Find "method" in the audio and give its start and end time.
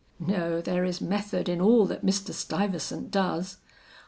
0.99-1.47